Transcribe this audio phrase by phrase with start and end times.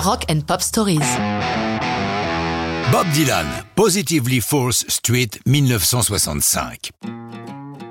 [0.00, 0.98] Rock and Pop Stories.
[2.90, 6.92] Bob Dylan, Positively Force Street 1965.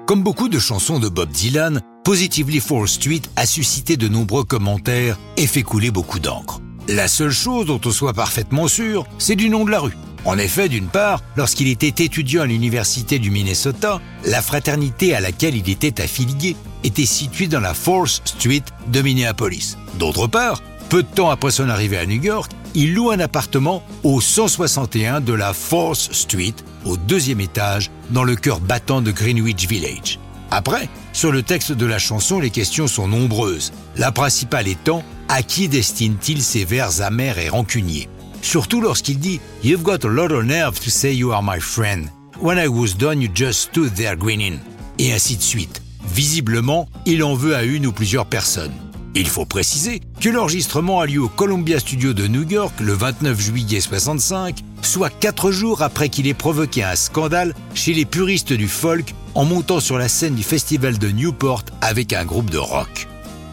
[0.07, 5.19] Comme beaucoup de chansons de Bob Dylan, Positively Force Street a suscité de nombreux commentaires
[5.37, 6.61] et fait couler beaucoup d'encre.
[6.87, 9.95] La seule chose dont on soit parfaitement sûr, c'est du nom de la rue.
[10.25, 15.55] En effet, d'une part, lorsqu'il était étudiant à l'université du Minnesota, la fraternité à laquelle
[15.55, 19.77] il était affilié était située dans la Fourth Street de Minneapolis.
[19.99, 23.83] D'autre part, peu de temps après son arrivée à New York, il loue un appartement
[24.03, 29.67] au 161 de la Fourth Street, au deuxième étage, dans le cœur battant de Greenwich
[29.67, 30.19] Village.
[30.49, 33.71] Après, sur le texte de la chanson, les questions sont nombreuses.
[33.97, 38.09] La principale étant, à qui destine-t-il ces vers amers et rancuniers?
[38.41, 42.09] Surtout lorsqu'il dit You've got a lot of nerve to say you are my friend.
[42.41, 44.57] When I was done, you just stood there grinning.
[44.97, 45.83] Et ainsi de suite.
[46.03, 48.73] Visiblement, il en veut à une ou plusieurs personnes.
[49.15, 53.39] Il faut préciser que l'enregistrement a lieu au Columbia Studio de New York le 29
[53.39, 58.67] juillet 65, soit quatre jours après qu'il ait provoqué un scandale chez les puristes du
[58.67, 63.07] folk en montant sur la scène du festival de Newport avec un groupe de rock.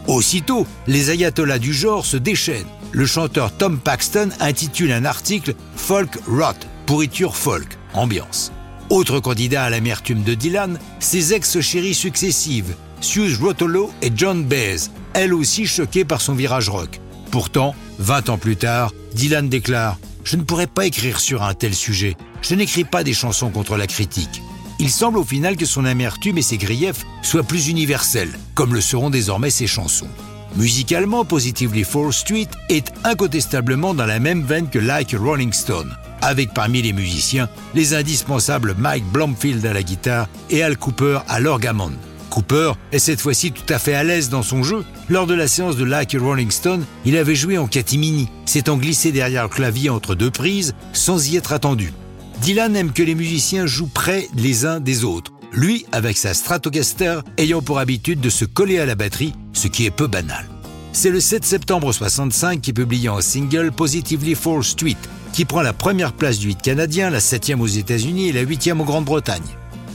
[0.07, 6.17] Aussitôt, les ayatollahs du genre se déchaînent le chanteur Tom Paxton intitule un article Folk
[6.27, 8.51] Rot, pourriture folk, ambiance.
[8.89, 15.33] Autre candidat à l'amertume de Dylan, ses ex-chéries successives, Suze Rotolo et John Baez, elle
[15.33, 17.01] aussi choquée par son virage rock.
[17.31, 21.73] Pourtant, 20 ans plus tard, Dylan déclare Je ne pourrais pas écrire sur un tel
[21.73, 22.15] sujet.
[22.43, 24.43] Je n'écris pas des chansons contre la critique.
[24.79, 28.81] Il semble au final que son amertume et ses griefs soient plus universels, comme le
[28.81, 30.09] seront désormais ses chansons.
[30.55, 36.53] Musicalement, Positively 4 Street est incontestablement dans la même veine que Like Rolling Stone, avec
[36.53, 41.91] parmi les musiciens les indispensables Mike Blomfield à la guitare et Al Cooper à l'orgamon.
[42.29, 44.83] Cooper est cette fois-ci tout à fait à l'aise dans son jeu.
[45.09, 49.11] Lors de la séance de Like Rolling Stone, il avait joué en catimini, s'étant glissé
[49.11, 51.93] derrière le clavier entre deux prises sans y être attendu.
[52.41, 57.19] Dylan aime que les musiciens jouent près les uns des autres lui avec sa Stratocaster
[57.37, 60.45] ayant pour habitude de se coller à la batterie, ce qui est peu banal.
[60.93, 64.97] C'est le 7 septembre 65 qui publie en single Positively 4 Street,
[65.33, 68.79] qui prend la première place du hit canadien, la 7e aux États-Unis et la 8e
[68.79, 69.43] en Grande-Bretagne.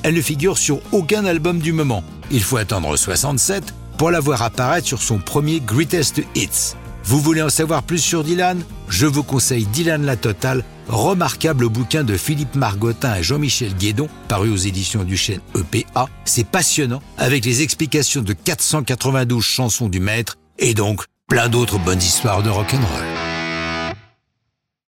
[0.03, 2.05] Elle ne figure sur aucun album du moment.
[2.33, 6.75] Il faut attendre 67 pour la voir apparaître sur son premier Greatest Hits.
[7.05, 8.63] Vous voulez en savoir plus sur Dylan?
[8.89, 14.51] Je vous conseille Dylan La Totale, remarquable bouquin de Philippe Margotin et Jean-Michel Guédon, paru
[14.51, 16.09] aux éditions du chêne EPA.
[16.25, 21.99] C'est passionnant, avec les explications de 492 chansons du maître, et donc plein d'autres bonnes
[21.99, 23.12] histoires de rock'n'roll.